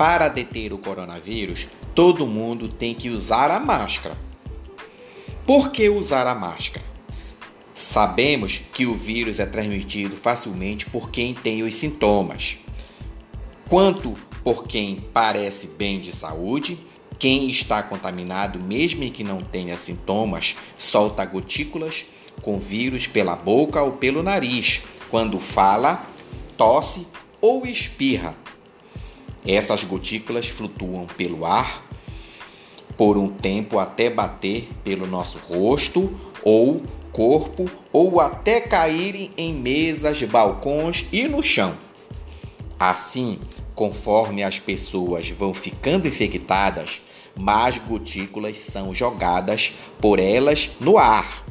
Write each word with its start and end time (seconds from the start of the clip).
Para 0.00 0.28
deter 0.28 0.72
o 0.72 0.78
coronavírus, 0.78 1.68
todo 1.94 2.26
mundo 2.26 2.68
tem 2.68 2.94
que 2.94 3.10
usar 3.10 3.50
a 3.50 3.60
máscara. 3.60 4.16
Por 5.46 5.70
que 5.70 5.90
usar 5.90 6.26
a 6.26 6.34
máscara? 6.34 6.86
Sabemos 7.74 8.62
que 8.72 8.86
o 8.86 8.94
vírus 8.94 9.38
é 9.38 9.44
transmitido 9.44 10.16
facilmente 10.16 10.86
por 10.86 11.10
quem 11.10 11.34
tem 11.34 11.62
os 11.62 11.74
sintomas, 11.74 12.56
quanto 13.68 14.16
por 14.42 14.66
quem 14.66 15.04
parece 15.12 15.66
bem 15.66 16.00
de 16.00 16.12
saúde. 16.12 16.78
Quem 17.18 17.50
está 17.50 17.82
contaminado, 17.82 18.58
mesmo 18.58 19.02
que 19.10 19.22
não 19.22 19.42
tenha 19.42 19.76
sintomas, 19.76 20.56
solta 20.78 21.26
gotículas 21.26 22.06
com 22.40 22.58
vírus 22.58 23.06
pela 23.06 23.36
boca 23.36 23.82
ou 23.82 23.92
pelo 23.92 24.22
nariz, 24.22 24.80
quando 25.10 25.38
fala, 25.38 26.06
tosse 26.56 27.06
ou 27.38 27.66
espirra. 27.66 28.34
Essas 29.46 29.84
gotículas 29.84 30.48
flutuam 30.48 31.06
pelo 31.06 31.44
ar 31.44 31.86
por 32.96 33.16
um 33.16 33.28
tempo 33.28 33.78
até 33.78 34.10
bater 34.10 34.68
pelo 34.84 35.06
nosso 35.06 35.38
rosto 35.38 36.14
ou 36.44 36.82
corpo 37.12 37.70
ou 37.92 38.20
até 38.20 38.60
caírem 38.60 39.30
em 39.36 39.54
mesas, 39.54 40.22
balcões 40.22 41.06
e 41.10 41.26
no 41.26 41.42
chão. 41.42 41.74
Assim, 42.78 43.38
conforme 43.74 44.42
as 44.42 44.58
pessoas 44.58 45.30
vão 45.30 45.54
ficando 45.54 46.06
infectadas, 46.06 47.00
mais 47.34 47.78
gotículas 47.78 48.58
são 48.58 48.94
jogadas 48.94 49.74
por 50.00 50.18
elas 50.18 50.70
no 50.78 50.98
ar. 50.98 51.44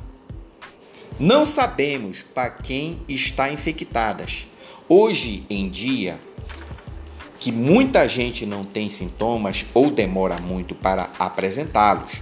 Não 1.20 1.46
sabemos 1.46 2.22
para 2.22 2.50
quem 2.50 3.02
está 3.08 3.52
infectadas. 3.52 4.48
Hoje 4.88 5.44
em 5.50 5.70
dia, 5.70 6.20
que 7.40 7.52
muita 7.52 8.08
gente 8.08 8.46
não 8.46 8.66
tem 8.66 8.90
sintomas 8.90 9.66
ou 9.74 9.90
demora 9.90 10.40
muito 10.42 10.76
para 10.76 11.10
apresentá-los. 11.18 12.22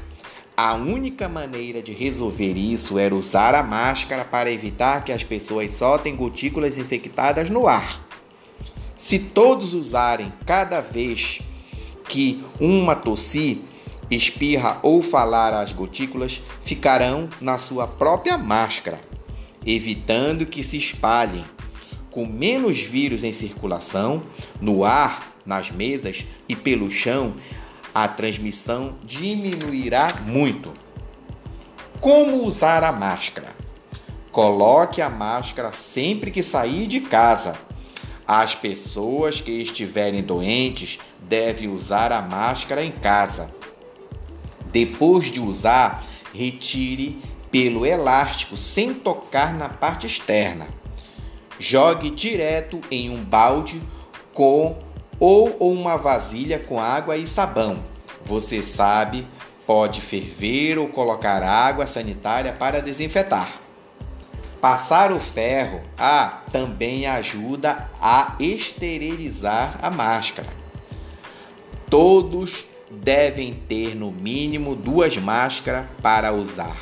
A 0.55 0.75
única 0.75 1.27
maneira 1.27 1.81
de 1.81 1.91
resolver 1.91 2.53
isso 2.53 2.97
era 2.99 3.15
usar 3.15 3.55
a 3.55 3.63
máscara 3.63 4.23
para 4.23 4.51
evitar 4.51 5.03
que 5.03 5.11
as 5.11 5.23
pessoas 5.23 5.71
soltem 5.71 6.15
gotículas 6.15 6.77
infectadas 6.77 7.49
no 7.49 7.67
ar. 7.67 8.05
Se 8.95 9.19
todos 9.19 9.73
usarem 9.73 10.31
cada 10.45 10.81
vez 10.81 11.41
que 12.07 12.43
uma 12.59 12.95
tossir, 12.95 13.57
espirra 14.09 14.79
ou 14.81 15.03
falar 15.03 15.53
as 15.53 15.73
gotículas, 15.73 16.41
ficarão 16.63 17.29
na 17.41 17.57
sua 17.57 17.85
própria 17.85 18.37
máscara, 18.37 18.99
evitando 19.65 20.45
que 20.45 20.63
se 20.63 20.77
espalhem 20.77 21.43
com 22.17 22.25
menos 22.25 22.79
vírus 22.79 23.23
em 23.23 23.31
circulação, 23.31 24.23
no 24.59 24.83
ar, 24.83 25.35
nas 25.45 25.69
mesas 25.69 26.25
e 26.49 26.55
pelo 26.55 26.89
chão, 26.89 27.35
a 27.93 28.07
transmissão 28.07 28.97
diminuirá 29.03 30.21
muito. 30.25 30.73
Como 32.01 32.43
usar 32.43 32.83
a 32.83 32.91
máscara? 32.91 33.55
Coloque 34.31 34.99
a 34.99 35.11
máscara 35.11 35.71
sempre 35.73 36.31
que 36.31 36.41
sair 36.41 36.87
de 36.87 37.01
casa. 37.01 37.55
As 38.27 38.55
pessoas 38.55 39.39
que 39.39 39.51
estiverem 39.51 40.23
doentes 40.23 40.97
devem 41.21 41.69
usar 41.69 42.11
a 42.11 42.19
máscara 42.19 42.83
em 42.83 42.93
casa. 42.93 43.51
Depois 44.71 45.31
de 45.31 45.39
usar, 45.39 46.03
retire 46.33 47.21
pelo 47.51 47.85
elástico 47.85 48.57
sem 48.57 48.91
tocar 48.91 49.53
na 49.53 49.69
parte 49.69 50.07
externa. 50.07 50.67
Jogue 51.59 52.11
direto 52.11 52.79
em 52.91 53.09
um 53.09 53.23
balde 53.23 53.81
com 54.33 54.77
ou 55.19 55.57
uma 55.59 55.97
vasilha 55.97 56.59
com 56.59 56.79
água 56.79 57.17
e 57.17 57.25
sabão. 57.25 57.79
Você 58.23 58.61
sabe, 58.61 59.25
pode 59.65 59.99
ferver 59.99 60.77
ou 60.77 60.87
colocar 60.87 61.41
água 61.41 61.87
sanitária 61.87 62.53
para 62.53 62.81
desinfetar. 62.81 63.49
Passar 64.61 65.11
o 65.11 65.19
ferro 65.19 65.81
ah, 65.97 66.41
também 66.51 67.07
ajuda 67.07 67.89
a 67.99 68.35
esterilizar 68.39 69.79
a 69.81 69.89
máscara. 69.89 70.49
Todos 71.89 72.65
devem 72.91 73.53
ter 73.53 73.95
no 73.95 74.11
mínimo 74.11 74.75
duas 74.75 75.17
máscaras 75.17 75.85
para 76.01 76.33
usar, 76.33 76.77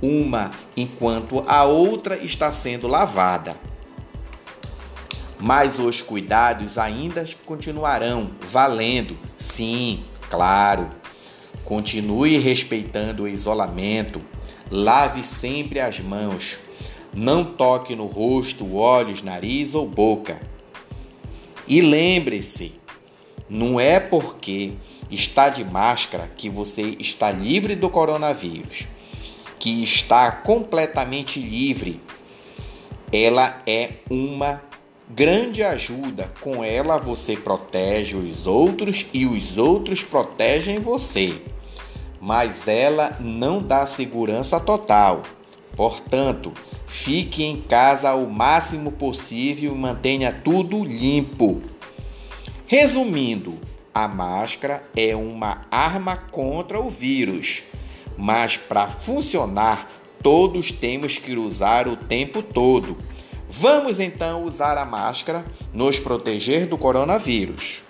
uma 0.00 0.52
enquanto 0.76 1.42
a 1.46 1.64
outra 1.64 2.16
está 2.16 2.52
sendo 2.52 2.86
lavada 2.86 3.56
mas 5.40 5.78
os 5.78 6.02
cuidados 6.02 6.76
ainda 6.76 7.26
continuarão 7.46 8.30
valendo. 8.50 9.18
Sim, 9.38 10.04
claro. 10.28 10.90
Continue 11.64 12.36
respeitando 12.36 13.22
o 13.22 13.28
isolamento. 13.28 14.20
Lave 14.70 15.24
sempre 15.24 15.80
as 15.80 15.98
mãos. 15.98 16.58
Não 17.12 17.42
toque 17.42 17.96
no 17.96 18.06
rosto, 18.06 18.76
olhos, 18.76 19.22
nariz 19.22 19.74
ou 19.74 19.88
boca. 19.88 20.40
E 21.66 21.80
lembre-se, 21.80 22.74
não 23.48 23.80
é 23.80 23.98
porque 23.98 24.74
está 25.10 25.48
de 25.48 25.64
máscara 25.64 26.28
que 26.28 26.50
você 26.50 26.96
está 27.00 27.32
livre 27.32 27.74
do 27.74 27.88
coronavírus, 27.88 28.86
que 29.58 29.82
está 29.82 30.30
completamente 30.30 31.40
livre. 31.40 32.00
Ela 33.12 33.60
é 33.66 33.94
uma 34.08 34.69
grande 35.14 35.62
ajuda. 35.62 36.30
Com 36.40 36.64
ela 36.64 36.96
você 36.96 37.36
protege 37.36 38.16
os 38.16 38.46
outros 38.46 39.06
e 39.12 39.26
os 39.26 39.58
outros 39.58 40.02
protegem 40.02 40.80
você. 40.80 41.42
Mas 42.20 42.68
ela 42.68 43.16
não 43.20 43.62
dá 43.62 43.86
segurança 43.86 44.60
total. 44.60 45.22
Portanto, 45.76 46.52
fique 46.86 47.42
em 47.42 47.60
casa 47.60 48.14
o 48.14 48.30
máximo 48.30 48.92
possível 48.92 49.74
e 49.74 49.78
mantenha 49.78 50.32
tudo 50.32 50.84
limpo. 50.84 51.60
Resumindo, 52.66 53.58
a 53.92 54.06
máscara 54.06 54.84
é 54.96 55.16
uma 55.16 55.66
arma 55.70 56.16
contra 56.16 56.80
o 56.80 56.88
vírus, 56.88 57.62
mas 58.16 58.56
para 58.56 58.86
funcionar, 58.88 59.90
todos 60.22 60.70
temos 60.70 61.18
que 61.18 61.32
usar 61.32 61.88
o 61.88 61.96
tempo 61.96 62.42
todo 62.42 62.96
Vamos 63.52 63.98
então 63.98 64.44
usar 64.44 64.78
a 64.78 64.84
máscara, 64.84 65.44
nos 65.74 65.98
proteger 65.98 66.66
do 66.66 66.78
coronavírus. 66.78 67.82